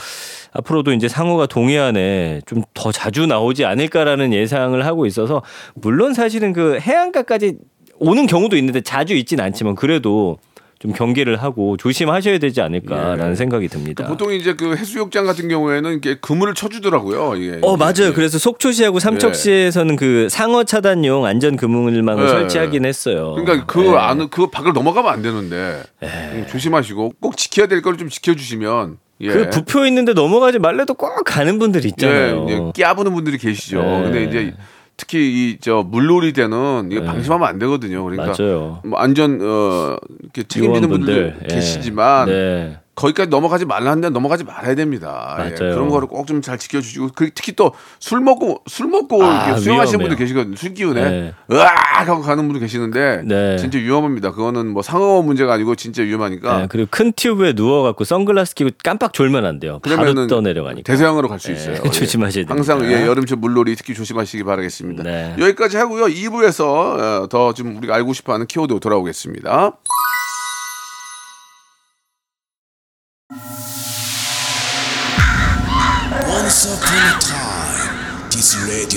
[0.54, 5.44] 앞으로도 이제 상어가 동해안에 좀 더 자주 나오지 않을까라는 예상을 하고 있어서
[5.76, 7.58] 물론 사실은 그 해안가까지
[8.00, 10.38] 오는 경우도 있는데 자주 있진 않지만 그래도
[10.82, 13.36] 좀 경계를 하고 조심하셔야 되지 않을까라는 예.
[13.36, 14.08] 생각이 듭니다.
[14.08, 17.36] 보통 이제 그 해수욕장 같은 경우에는 이게 그물을 쳐주더라고요.
[17.36, 17.60] 이게.
[17.62, 18.08] 어 맞아요.
[18.08, 18.12] 예.
[18.14, 22.28] 그래서 속초시하고 삼척시에서는 그 상어 차단용 안전 그물망을 예.
[22.30, 23.36] 설치하긴 했어요.
[23.38, 23.96] 그러니까 그 예.
[23.96, 29.28] 안은 그 밖을 넘어가면 안 되는데 음, 조심하시고 꼭 지켜야 될 걸 좀 지켜주시면 예.
[29.28, 32.48] 그 부표 있는데 넘어가지 말래도 꼭 가는 분들 있잖아요.
[32.50, 33.78] 예, 이제 끼아부는 분들이 계시죠.
[33.78, 34.04] 예.
[34.04, 34.54] 근데 이제
[34.98, 35.20] 특히
[35.52, 38.04] 이 저 물놀이 때는 이게 방심하면 안 되거든요.
[38.04, 38.44] 그러니까 예.
[38.44, 38.82] 맞아요.
[38.86, 41.56] 뭐 안전 어 이렇게 책임지는 분들 요원분들, 예.
[41.56, 42.78] 계시지만 네.
[43.02, 45.36] 거기까지 넘어가지 말라는데 넘어가지 말아야 됩니다.
[45.40, 45.74] 예, 맞아요.
[45.76, 49.62] 그런 거를 꼭 좀 잘 지켜주시고 그 특히 또 술 먹고 술 먹고 아, 이렇게
[49.62, 50.00] 수영하시는.
[50.00, 50.56] 분들 계시거든요.
[50.56, 51.34] 술 기운에 네.
[51.52, 53.58] 으악 하고 가는 분들 계시는데 네.
[53.58, 54.32] 진짜 위험합니다.
[54.32, 59.14] 그거는 뭐 상어 문제가 아니고 진짜 위험하니까 네, 그리고 큰 튜브에 누워갖고 선글라스 끼고 깜빡
[59.14, 59.80] 졸면 안 돼요.
[59.82, 60.84] 그러면은 떠내려가니까.
[60.92, 61.78] 대서양으로 갈수 네, 있어요.
[61.84, 61.90] 예.
[61.90, 62.54] 조심하셔야 됩니다.
[62.56, 65.04] 항상 예, 여름철 물놀이 특히 조심하시기 바라겠습니다.
[65.04, 65.36] 네.
[65.40, 66.06] 여기까지 하고요.
[66.06, 69.74] 2부에서 더 좀 우리가 알고 싶어하는 키워드 돌아오겠습니다.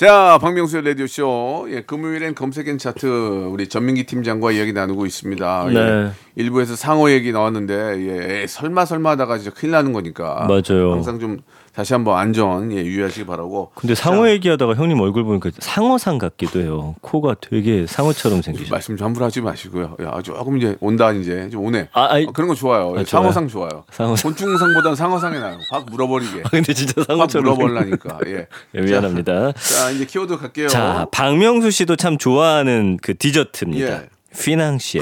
[0.00, 1.66] 자, 박명수의 라디오쇼.
[1.72, 3.06] 예, 금요일엔 검색엔 차트
[3.52, 5.66] 우리 전민기 팀장과 이야기 나누고 있습니다.
[5.68, 6.10] 예, 네.
[6.36, 7.74] 일부에서 상호 얘기 나왔는데,
[8.08, 10.46] 예, 설마 설마 하다가 진짜 큰일 나는 거니까.
[10.48, 10.94] 맞아요.
[10.94, 11.40] 항상 좀
[11.80, 13.70] 다시 한번 안전, 예, 유의하시기 바라고.
[13.74, 16.94] 근데 상어 얘기하다가 형님 얼굴 보니까 상어상 같기도 해요.
[17.00, 18.70] 코가 되게 상어처럼 생기셨어요.
[18.70, 19.96] 말씀 좀 함부로 하지 마시고요.
[20.02, 21.48] 야, 조금 이제 온다, 이제.
[21.48, 21.88] 좀 오네.
[21.94, 22.92] 아, 아이- 어, 그런 거 좋아요.
[22.98, 23.84] 아, 상어상 좋아요.
[23.92, 24.30] 상어상.
[24.30, 25.56] 곤충상보다는 상어상이 나요.
[25.70, 26.42] 확 물어버리게.
[26.44, 27.54] 아, 근데 진짜 확 상어처럼.
[27.56, 28.18] 물어버리니까.
[28.26, 28.46] 예.
[28.76, 29.52] 예, 미안합니다.
[29.52, 30.68] 자, 이제 키워드 갈게요.
[30.68, 33.86] 자, 박명수 씨도 참 좋아하는 그 디저트입니다.
[34.02, 34.08] 예.
[34.38, 35.00] 피낭시에.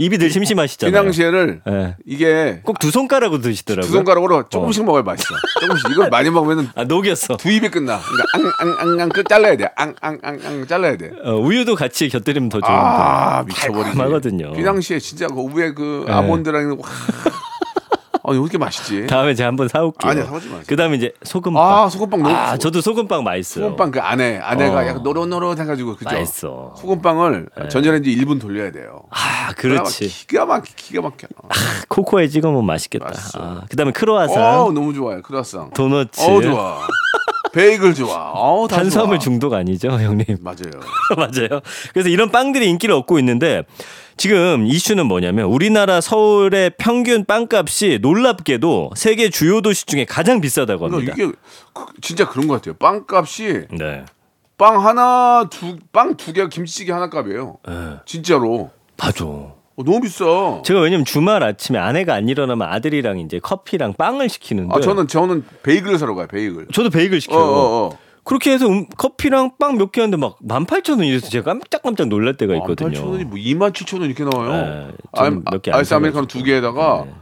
[0.00, 0.92] 입이 늘 심심하시잖아요.
[0.92, 1.96] 피낭시에를 예.
[2.06, 3.86] 이게 꼭 두 손가락으로 드시더라고요.
[3.86, 5.28] 두 손가락으로 조금씩 먹어야 맛있어.
[5.60, 5.90] 조금씩.
[5.90, 7.36] 이걸 많이 먹으면 아, 녹였어.
[7.36, 8.00] 두 입이 끝나.
[8.32, 9.68] 그러니까 앙앙앙앙 끝 잘라야 돼.
[9.76, 11.10] 앙앙앙앙 잘라야 돼.
[11.22, 12.72] 어, 우유도 같이 곁들이면 더 좋은데.
[12.74, 13.84] 아 미쳐버리지.
[13.96, 14.52] 달콤하거든요.
[14.54, 16.12] 비낭시에 진짜 그 위에 그 네.
[16.14, 16.88] 아몬드랑 와.
[18.30, 19.06] 아 이렇게 맛있지.
[19.06, 20.10] 다음에 제가 한번 사올게요.
[20.10, 20.64] 아니야, 사오지 마세요.
[20.66, 21.62] 그 다음에 이제 소금빵.
[21.62, 22.34] 아 소금빵 너무.
[22.34, 23.64] 아, 저도 소금빵 맛있어요.
[23.64, 24.86] 소금빵 그 안에 안에가 어.
[24.86, 26.10] 약간 노릇노릇해가지고 그죠.
[26.14, 26.74] 맛있어.
[26.78, 29.02] 소금빵을 전자레인지 1분 돌려야 돼요.
[29.10, 30.08] 아, 그렇지.
[30.08, 31.26] 기가 막 기가 막혀.
[31.88, 33.06] 코코에 찍어 먹으면 맛있겠다.
[33.06, 33.38] 맛있어.
[33.42, 35.20] 아, 그 다음에 크로아상, 어 너무 좋아요.
[35.22, 35.70] 크라상.
[35.70, 36.20] 도너츠.
[36.22, 36.80] 어 좋아.
[37.52, 38.30] 베이글 좋아.
[38.32, 39.18] 어우 다 탄수화물.
[39.18, 40.24] 중독 아니죠, 형님?
[40.40, 40.80] 맞아요.
[41.16, 41.60] 맞아요.
[41.92, 43.62] 그래서 이런 빵들이 인기를 얻고 있는데
[44.16, 51.12] 지금 이슈는 뭐냐면 우리나라 서울의 평균 빵값이 놀랍게도 세계 주요 도시 중에 가장 비싸다고 합니다.
[51.14, 51.38] 그러니까 이게
[51.72, 52.74] 그- 진짜 그런 것 같아요.
[52.74, 54.04] 빵값이 네.
[54.58, 57.56] 빵 하나 두 빵 두 개가 김치찌개 하나 값이에요.
[58.04, 58.70] 진짜로.
[58.98, 59.24] 맞아.
[59.80, 60.24] 어, 너무 비싸.
[60.64, 65.44] 제가 왜냐면 주말 아침에 아내가 안 일어나면 아들이랑 이제 커피랑 빵을 시키는데 아 저는 저는
[65.62, 66.26] 베이글 사러 가요.
[66.26, 66.68] 베이글.
[66.72, 67.38] 저도 베이글 어, 시켜요.
[67.40, 67.98] 어, 어.
[68.24, 72.54] 그렇게 해서 음, 커피랑 빵 몇 개 하는데 막 18,000원 이래서 제가 깜짝깜짝 놀랄 때가
[72.56, 72.90] 있거든요.
[72.90, 74.52] 18,000원이 뭐 27,000원 이렇게 나와요.
[74.52, 76.26] 네, 아, 몇개안 아이스 아메리카노.
[76.26, 77.14] 두 개에다가 네.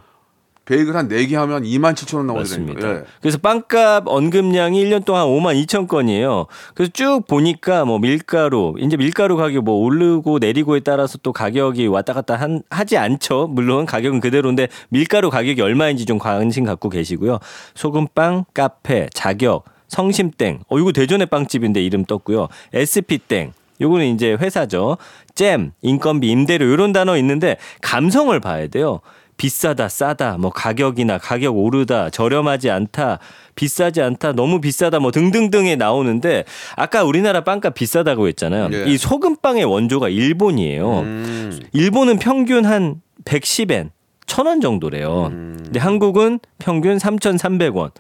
[0.69, 2.37] 베이글 한네개 하면 27,000원 나오거든요.
[2.37, 2.89] 맞습니다.
[2.91, 3.03] 예.
[3.23, 6.45] 그래서 빵값 언급량이 1년 동안 5만 2천 건이에요.
[6.75, 12.13] 그래서 쭉 보니까 뭐 밀가루, 이제 밀가루 가격 뭐 오르고 내리고에 따라서 또 가격이 왔다
[12.13, 13.49] 갔다 한, 하지 않죠.
[13.51, 17.39] 물론 가격은 그대로인데 밀가루 가격이 얼마인지 좀 관심 갖고 계시고요.
[17.75, 20.65] 소금빵, 카페, 자격, 성심땡.
[20.69, 22.49] 어, 이거 대전의 빵집인데 이름 떴고요.
[22.75, 23.53] SP땡.
[23.81, 24.99] 요거는 이제 회사죠.
[25.35, 29.01] 잼, 인건비, 임대료 이런 단어 있는데 감성을 봐야 돼요.
[29.39, 33.21] 비싸다, 싸다, 뭐 가격이나 가격 오르다, 저렴하지 않다,
[33.55, 36.45] 비싸지 않다, 너무 비싸다, 뭐 등등등에 나오는데
[36.77, 38.69] 아까 우리나라 빵값 비싸다고 했잖아요.
[38.73, 38.85] 예.
[38.91, 41.01] 이 소금빵의 원조가 일본이에요.
[41.01, 41.61] 음.
[41.73, 43.91] 일본은 평균 한 110엔,
[44.27, 45.29] 1000원 정도래요.
[45.31, 45.57] 음.
[45.63, 47.93] 근데 한국은 평균 3,300원,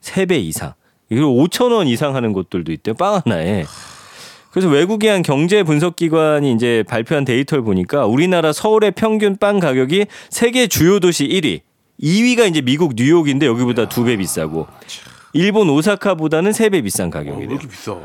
[0.00, 0.74] 3배 이상.
[1.10, 2.94] 이거 5,000원 이상 하는 곳들도 있대요.
[2.94, 3.64] 빵 하나에.
[4.54, 10.06] 그래서 외국의 한 경제 분석 기관이 이제 발표한 데이터를 보니까 우리나라 서울의 평균 빵 가격이
[10.30, 11.62] 세계 주요 도시 1위.
[12.00, 14.68] 2위가 이제 미국 뉴욕인데 여기보다 두 배 비싸고
[15.32, 17.50] 일본 오사카보다는 세 배 비싼 어, 왜 가격이래요.
[17.50, 17.96] 이렇게 비싸?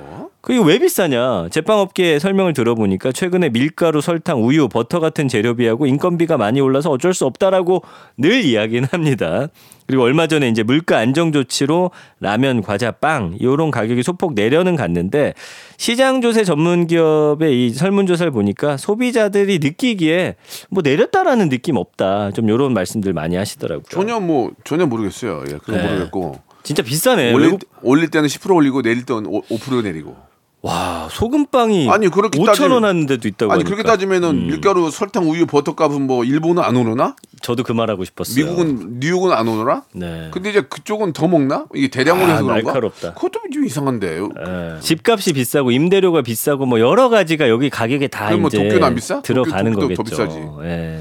[0.41, 1.49] 그게 왜 비싸냐?
[1.49, 7.25] 제빵업계 설명을 들어보니까 최근에 밀가루, 설탕, 우유, 버터 같은 재료비하고 인건비가 많이 올라서 어쩔 수
[7.25, 7.83] 없다라고
[8.17, 9.47] 늘 이야기는 합니다.
[9.85, 15.33] 그리고 얼마 전에 이제 물가 안정 조치로 라면, 과자, 빵 이런 가격이 소폭 내려는 갔는데
[15.77, 20.35] 시장 조세 전문 기업의 이 설문 조사를 보니까 소비자들이 느끼기에
[20.69, 22.31] 뭐 내렸다라는 느낌 없다.
[22.31, 23.83] 좀 이런 말씀들 많이 하시더라고요.
[23.89, 25.43] 전혀 뭐 전혀 모르겠어요.
[25.49, 25.87] 예, 그건 네.
[25.87, 27.33] 모르겠고 진짜 비싸네.
[27.33, 30.28] 올릴, 올릴 때는 10% 올리고 내릴 때는 5, 5% 내리고.
[30.61, 33.69] 와 소금빵이 아니, 그렇게 5천 따지면- 원 하는 데도 있다고 아니 하니까.
[33.69, 34.47] 그렇게 따지면은 음.
[34.47, 37.15] 밀가루, 설탕, 우유, 버터 값은 뭐 일본은 안 오르나?
[37.41, 38.43] 저도 그 말하고 싶었어요.
[38.43, 39.83] 미국은 뉴욕은 안 오르나?
[39.93, 40.27] 네.
[40.33, 41.65] 근데 이제 그쪽은 더 먹나?
[41.73, 42.63] 이게 대량으로 아, 해서 그런가?
[42.73, 43.13] 날카롭다.
[43.13, 44.19] 그것도 좀 이상한데.
[44.19, 44.79] 예.
[44.81, 48.95] 집값이 비싸고 임대료가 비싸고 뭐 여러 가지가 여기 가격에 다 그럼 뭐 이제 도쿄는 안
[48.95, 49.21] 비싸?
[49.21, 50.17] 들어가는 도쿄- 도쿄도 거겠죠.
[50.17, 50.47] 더 비싸지.
[50.69, 50.99] 예.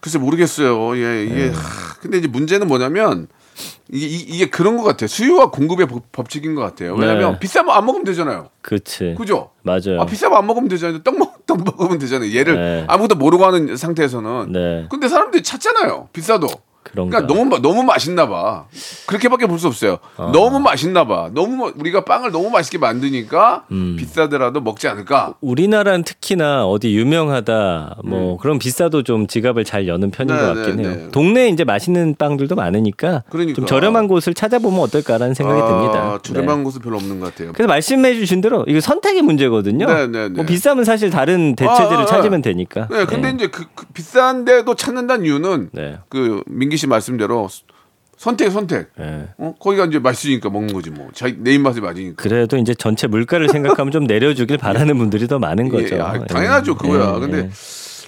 [0.00, 0.96] 글쎄 모르겠어요.
[0.98, 1.48] 예, 이게 네.
[1.50, 3.28] 하, 근데 이제 문제는 뭐냐면
[3.92, 5.08] 이게 이- 이게 그런 것 같아요.
[5.08, 6.94] 수요와 공급의 법- 법칙인 것 같아요.
[6.94, 7.38] 왜냐면 네.
[7.40, 8.48] 비싸면 안 먹으면 되잖아요.
[8.62, 9.14] 그치.
[9.18, 9.50] 그죠?
[9.62, 10.00] 맞아요.
[10.00, 11.02] 아 비싸면 안 먹으면 되잖아요.
[11.02, 12.32] 떡, 먹, 떡 먹으면 되잖아요.
[12.36, 12.84] 얘를 네.
[12.88, 14.52] 아무것도 모르고 하는 상태에서는.
[14.52, 14.86] 네.
[14.90, 16.08] 근데 사람들이 찾잖아요.
[16.12, 16.46] 비싸도.
[16.82, 17.18] 그런가.
[17.20, 18.64] 그러니까 너무 마- 너무 맛있나 봐.
[19.06, 19.98] 그렇게밖에 볼 수 없어요.
[20.16, 20.30] 어.
[20.32, 21.30] 너무 맛있나 봐.
[21.34, 23.96] 너무 마- 우리가 빵을 너무 맛있게 만드니까 음.
[23.98, 25.34] 비싸더라도 먹지 않을까.
[25.40, 30.36] 우리나라는 특히나 어디 유명하다 뭐 그런 비싸도 좀 지갑을 잘 여는 편인 음.
[30.36, 30.94] 네, 것 네, 같긴 해요.
[30.96, 31.08] 네.
[31.10, 33.56] 동네에 이제 맛있는 빵들도 많으니까 그러니까.
[33.56, 36.18] 좀 저렴한 곳을 찾아보면 어떨까라는 생각이 아, 듭니다.
[36.22, 36.64] 저렴한 네.
[36.64, 37.52] 곳은 별로 없는 것 같아요.
[37.52, 39.86] 그래서 말씀해 주신 대로 이거 선택의 문제거든요.
[39.86, 40.28] 네, 네, 네.
[40.30, 42.88] 뭐 비싸면 사실 다른 대체들을 아, 아, 찾으면 되니까.
[42.90, 43.34] 네, 근데 네.
[43.36, 45.98] 이제 그, 그 비싼데도 찾는다는 이유는 네.
[46.08, 47.48] 그 민기 씨 말씀대로
[48.16, 48.90] 선택 선택.
[48.96, 49.28] 네.
[49.38, 49.54] 어?
[49.58, 51.08] 거기가 이제 맛있으니까 먹는 거지 뭐.
[51.12, 52.22] 자기 내 입맛에 맞으니까.
[52.22, 55.96] 그래도 이제 전체 물가를 생각하면 좀 내려주길 바라는 분들이 더 많은 거죠.
[55.96, 57.14] 예, 아, 당연하죠 그거야.
[57.16, 57.50] 예, 근데 예.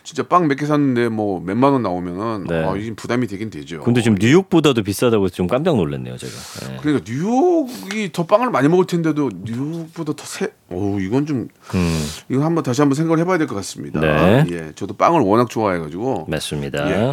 [0.04, 2.64] 진짜 빵 몇 개 샀는데 뭐 몇만 원 나오면은 네.
[2.64, 3.80] 아, 이게 부담이 되긴 되죠.
[3.80, 6.32] 근데 지금 뉴욕보다도 비싸다고 좀 깜짝 놀랐네요, 제가.
[6.72, 6.76] 예.
[6.82, 10.52] 그러니까 뉴욕이 더 빵을 많이 먹을 텐데도 뉴욕보다 더 세.
[10.70, 13.98] 오 이건 좀 음, 이거 한번 다시 한번 생각을 해봐야 될 것 같습니다.
[14.00, 14.44] 네.
[14.50, 16.26] 예, 저도 빵을 워낙 좋아해가지고.
[16.28, 16.90] 맞습니다.
[16.90, 17.12] 예.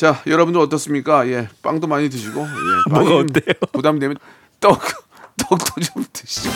[0.00, 1.28] 자, 여러분들 어떻습니까?
[1.28, 2.46] 예, 빵도 많이 드시고, 예,
[2.90, 3.52] 뭐가 어때요?
[3.70, 4.16] 부담되면
[4.58, 4.80] 떡,
[5.36, 6.54] 떡도 좀 드시고,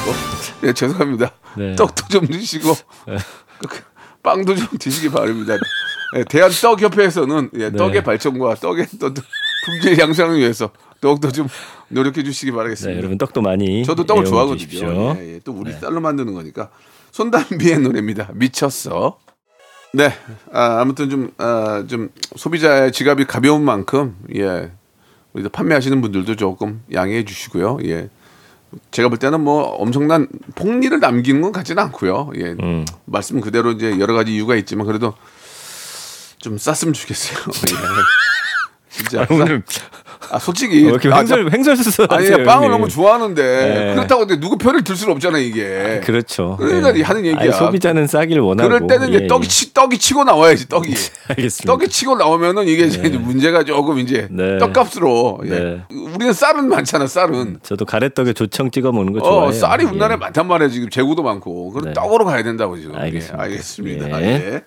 [0.63, 1.31] 예, 죄송합니다.
[1.59, 1.77] 네.
[1.77, 2.73] 떡도 좀 드시고,
[3.69, 3.83] 그,
[4.23, 5.59] 빵도 좀 드시기 바랍니다.
[6.17, 7.77] 예, 대한 떡협회에서는 예, 네.
[7.77, 9.13] 떡의 발전과 떡의 또
[9.67, 10.71] 품질 향상을 위해서
[11.03, 11.47] 떡도 좀
[11.89, 12.97] 노력해 주시기 네, 바라겠습니다.
[12.97, 15.17] 여러분 떡도 많이 저도 떡을 좋아하거든요.
[15.19, 15.41] 예, 예.
[15.45, 16.71] 또 우리 쌀로 만드는 거니까
[17.11, 18.31] 손담비의 노래입니다.
[18.33, 19.19] 미쳤어.
[19.95, 20.13] 네,
[20.53, 24.73] 아, 아무튼 좀, 아, 좀 소비자의 지갑이 가벼운 만큼 예,
[25.33, 27.79] 우리 판매하시는 분들도 조금 양해해 주시고요.
[27.85, 28.11] 예,
[28.91, 30.27] 제가 볼 때는 뭐 엄청난
[30.57, 32.33] 폭리를 남기는 건 같지는 않고요.
[32.37, 32.85] 예, 음.
[33.05, 35.15] 말씀 그대로 이제 여러 가지 이유가 있지만 그래도
[36.39, 37.39] 좀 쌌으면 좋겠어요.
[37.71, 37.75] 예.
[38.91, 39.23] 진짜.
[39.23, 39.63] 아, 오늘
[40.31, 42.71] 아 솔직히 왜 이렇게 아, 횡설 횡설 수설 아니 하세요, 빵을 형님.
[42.73, 43.95] 너무 좋아하는데 네.
[43.95, 46.01] 그렇다고 근데 누구 편을 들 수는 없잖아 이게.
[46.05, 46.57] 그렇죠.
[46.59, 47.03] 그러니까 예.
[47.03, 47.41] 하는 얘기야.
[47.41, 48.69] 아니, 소비자는 싸길 원하고.
[48.69, 49.49] 그럴 때는 이제 예, 떡이 예.
[49.49, 50.95] 치, 떡이 치고 나와야지 떡이.
[51.29, 51.73] 알겠습니다.
[51.73, 54.59] 떡이 치고 나오면은 이게 이제 문제가 조금 이제 네.
[54.59, 55.41] 떡값으로.
[55.47, 55.49] 예.
[55.51, 55.83] 네.
[55.91, 57.59] 우리는 쌀은 많잖아 쌀은.
[57.63, 59.53] 저도 가래떡에 조청 찍어 먹는 거어 좋아해요.
[59.53, 60.19] 쌀이 우리나라에 예.
[60.19, 61.71] 많단 말이야 지금 재고도 많고.
[61.73, 61.93] 그럼 네.
[61.93, 62.95] 떡으로 가야 된다고 지금.
[62.97, 63.43] 예, 알겠습니다.
[63.43, 64.23] 알겠습니다.
[64.23, 64.63] 예.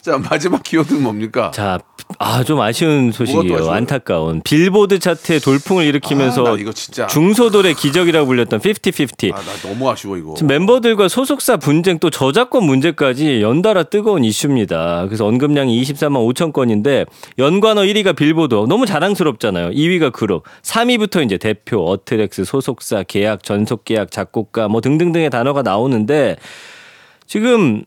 [0.00, 0.10] 예.
[0.10, 1.50] 자 마지막 키워드는 뭡니까?
[1.52, 1.78] 자
[2.18, 3.70] 아, 좀 아쉬운 소식이에요.
[3.70, 4.42] 안타까운.
[4.42, 7.06] 빌보드 차트에 돌풍을 일으키면서 아.
[7.06, 9.32] 중소돌의 기적이라고 불렸던 50-50.
[9.32, 10.34] 아, 나 너무 아쉬워 이거.
[10.42, 15.06] 멤버들과 소속사 분쟁 또 저작권 문제까지 연달아 뜨거운 이슈입니다.
[15.06, 17.06] 그래서 언급량이 24만 5천 건인데
[17.38, 19.70] 연관어 1위가 빌보드 너무 자랑스럽잖아요.
[19.70, 26.36] 2위가 그룹, 3위부터 이제 대표, 어트랙트, 소속사, 계약, 전속 계약, 작곡가 뭐 등등등의 단어가 나오는데
[27.26, 27.84] 지금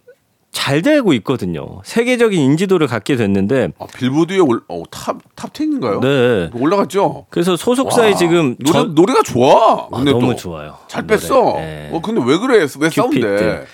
[0.53, 1.81] 잘 되고 있거든요.
[1.83, 5.99] 세계적인 인지도를 갖게 됐는데 아, 빌보드에 올, 어, 탑, 탑 10인가요?
[5.99, 6.49] 네.
[6.53, 7.25] 올라갔죠?
[7.31, 9.87] 그래서 소속사에 와, 지금 노래, 전- 노래가 좋아.
[9.91, 10.77] 아, 너무 또 좋아요.
[10.87, 11.19] 잘 노래.
[11.19, 11.53] 뺐어.
[11.57, 11.89] 네.
[11.91, 12.67] 어, 근데 왜 그래?
[12.79, 12.89] 왜?
[12.89, 13.65] 큐피드.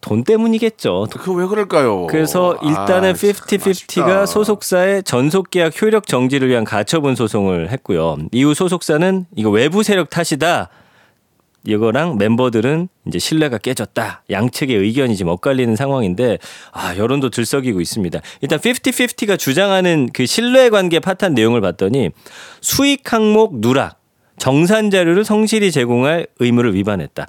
[0.00, 1.08] 돈 때문이겠죠.
[1.10, 2.06] 그 왜 그럴까요?
[2.06, 3.68] 그래서 일단은 아, 참 50-50가
[4.06, 4.26] 아쉽다.
[4.26, 8.16] 소속사의 전속 계약 효력 정지를 위한 가처분 소송을 했고요.
[8.32, 10.70] 이후 소속사는 이거 외부 세력 탓이다.
[11.66, 14.24] 이거랑 멤버들은 이제 신뢰가 깨졌다.
[14.30, 16.38] 양측의 의견이 지금 엇갈리는 상황인데
[16.72, 18.20] 아, 여론도 들썩이고 있습니다.
[18.40, 22.10] 일단 50-50가 주장하는 그 신뢰 관계 파탄 내용을 봤더니
[22.60, 24.00] 수익 항목 누락,
[24.38, 27.26] 정산 자료를 성실히 제공할 의무를 위반했다.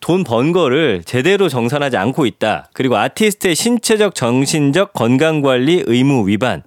[0.00, 2.70] 돈번 거를 제대로 정산하지 않고 있다.
[2.72, 6.62] 그리고 아티스트의 신체적, 정신적 건강 관리 의무 위반.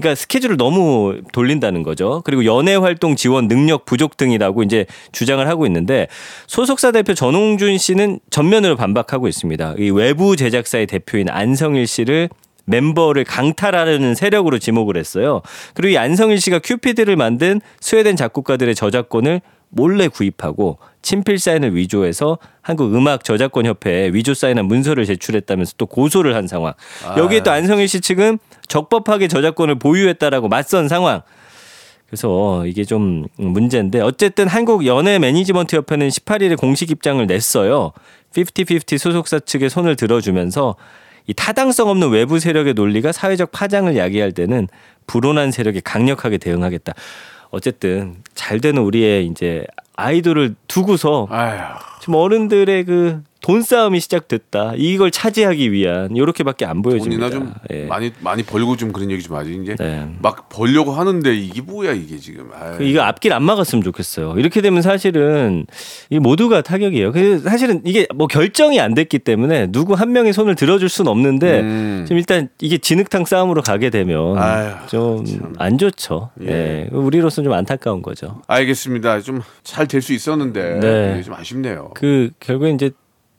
[0.00, 2.22] 그러니까 스케줄을 너무 돌린다는 거죠.
[2.24, 6.08] 그리고 연예 활동 지원 능력 부족 등이라고 이제 주장을 하고 있는데
[6.46, 9.74] 소속사 대표 전홍준 씨는 전면으로 반박하고 있습니다.
[9.78, 12.30] 이 외부 제작사의 대표인 안성일 씨를
[12.64, 15.42] 멤버를 강탈하려는 세력으로 지목을 했어요.
[15.74, 22.94] 그리고 이 안성일 씨가 큐피드를 만든 스웨덴 작곡가들의 저작권을 몰래 구입하고 친필 사인을 위조해서 한국
[22.94, 26.74] 음악 저작권 협회에 위조 사인한 문서를 제출했다면서 또 고소를 한 상황.
[27.16, 31.22] 여기에 또 안성일 씨 측은 적법하게 저작권을 보유했다라고 맞선 상황.
[32.06, 37.92] 그래서 이게 좀 문제인데 어쨌든 한국 연예 매니지먼트 협회는 18일에 공식 입장을 냈어요.
[38.34, 40.74] 50-50 소속사 측의 손을 들어주면서
[41.26, 44.66] 이 타당성 없는 외부 세력의 논리가 사회적 파장을 야기할 때는
[45.06, 46.94] 불온한 세력에 강력하게 대응하겠다.
[47.50, 49.64] 어쨌든 잘 되는 우리의 이제
[49.96, 51.78] 아이돌을 두고서 아휴.
[52.00, 54.74] 지금 어른들의 그 돈 싸움이 시작됐다.
[54.76, 57.30] 이걸 차지하기 위한 이렇게밖에 안 보여집니다.
[57.30, 57.86] 돈이나 좀 예.
[57.86, 60.06] 많이 많이 벌고 좀 그런 얘기 좀 하지 이제 네.
[60.20, 62.74] 막 벌려고 하는데 이게 뭐야 이게 지금 아유.
[62.78, 64.34] 그 이거 앞길 안 막았으면 좋겠어요.
[64.38, 65.66] 이렇게 되면 사실은
[66.10, 67.12] 이 모두가 타격이에요.
[67.12, 71.60] 그 사실은 이게 뭐 결정이 안 됐기 때문에 누구 한 명의 손을 들어줄 수는 없는데
[71.60, 72.04] 음.
[72.06, 74.36] 지금 일단 이게 진흙탕 싸움으로 가게 되면
[74.88, 75.24] 좀
[75.58, 76.30] 안 좋죠.
[76.42, 76.88] 예.
[76.92, 78.42] 우리로서는 좀 안타까운 거죠.
[78.46, 79.20] 알겠습니다.
[79.20, 81.22] 좀 잘 될 수 있었는데 네.
[81.22, 81.90] 좀 아쉽네요.
[81.94, 82.90] 그 결국에 이제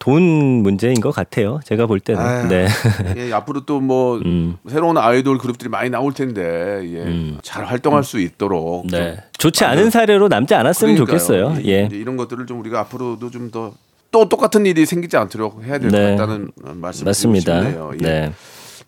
[0.01, 0.23] 돈
[0.63, 1.59] 문제인 것 같아요.
[1.63, 2.19] 제가 볼 때는.
[2.19, 2.67] 아유, 네.
[3.17, 4.57] 예, 앞으로 또뭐 음.
[4.67, 9.17] 새로운 아이돌 그룹들이 많이 나올 텐데 예, 잘 활동할 수 있도록 좀 네.
[9.37, 11.17] 좋지 않은 사례로 남지 않았으면 그러니까요.
[11.19, 11.57] 좋겠어요.
[11.61, 11.83] 이- 예.
[11.85, 13.73] 이제 이런 것들을 좀 우리가 앞으로도 좀 더
[14.13, 16.17] 또 똑같은 일이 생기지 않도록 해야 될것 네.
[16.17, 17.61] 같다는 말씀 맞습니다.
[17.63, 17.91] 싶네요.
[17.93, 17.97] 예.
[18.03, 18.33] 네.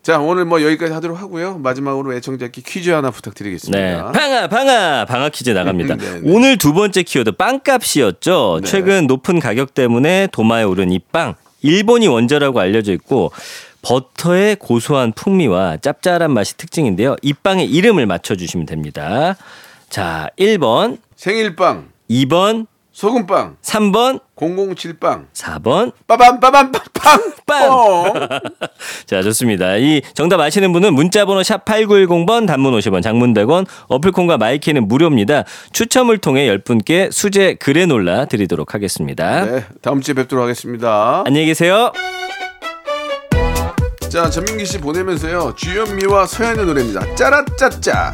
[0.04, 1.58] 자 오늘 뭐 여기까지 하도록 하고요.
[1.60, 3.16] 마지막으로 애청자께 퀴즈 하나 네.
[3.16, 4.12] 부탁드리겠습니다.
[4.12, 5.96] 방아, 방아, 방아 퀴즈 나갑니다.
[5.98, 6.22] 네, 네.
[6.26, 8.60] 오늘 두 번째 키워드 빵값이었죠.
[8.62, 8.70] 네.
[8.70, 11.36] 최근 높은 가격 때문에 도마에 오른 이 빵.
[11.62, 13.32] 일본이 원조라고 알려져 있고
[13.82, 17.16] 버터의 고소한 풍미와 짭짤한 맛이 특징인데요.
[17.22, 19.38] 이 빵의 이름을 맞춰 주시면 됩니다.
[19.89, 27.34] 자, 1번, 생일빵, 2번, 소금빵, 3번, 007빵, 4번, 빠밤 빠밤 빵 빵!
[27.45, 28.13] 뻥.
[29.06, 29.77] 자, 좋습니다.
[29.77, 35.43] 이 정답 아시는 분은 문자번호 샵 8910번, 단문 50원, 장문 100원, 어플 콩과 마이K는 무료입니다.
[35.73, 39.45] 추첨을 통해 10분께 수제 그래놀라 드리도록 하겠습니다.
[39.45, 41.23] 네, 다음 주에 뵙도록 하겠습니다.
[41.25, 41.91] 안녕히 계세요.
[44.10, 45.56] 자, 전민기 씨 보내면서요.
[45.56, 47.15] 주현미와 서현의 노래입니다.
[47.15, 48.13] 짜라짜짜.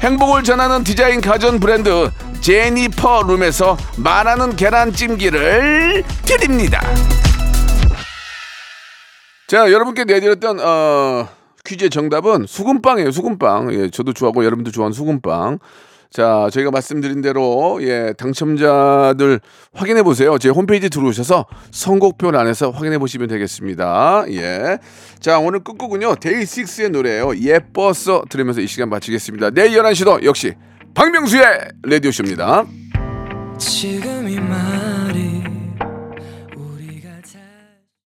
[0.00, 2.10] 행복을 전하는 디자인 가전 브랜드
[2.40, 6.80] 제니퍼 룸에서 말하는 계란찜기를 드립니다.
[9.46, 11.28] 자, 여러분께 내드렸던 어,
[11.66, 13.10] 퀴즈의 정답은 수금빵이에요.
[13.10, 13.74] 수금빵.
[13.74, 15.58] 예, 저도 좋아하고 여러분도 좋아하는 수금빵.
[16.10, 19.40] 자, 저희가 말씀드린 대로 예, 당첨자들
[19.72, 20.38] 확인해 보세요.
[20.38, 24.24] 제 홈페이지 들어오셔서 선곡표 안에서 확인해 보시면 되겠습니다.
[24.30, 24.78] 예.
[25.20, 26.16] 자, 오늘 끝곡은요.
[26.16, 27.36] 데이식스의 노래예요.
[27.36, 29.50] 예뻐서 들으면서 이 시간 마치겠습니다.
[29.50, 30.54] 내일 11시도 역시
[30.94, 31.44] 박명수의
[31.84, 32.64] 라디오 쇼입니다.
[33.58, 34.99] 지금 이 말